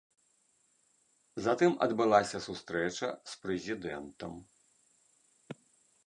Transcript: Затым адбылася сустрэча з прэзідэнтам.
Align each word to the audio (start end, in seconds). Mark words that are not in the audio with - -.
Затым 1.47 1.75
адбылася 1.85 2.37
сустрэча 2.45 3.09
з 3.33 3.37
прэзідэнтам. 3.43 4.33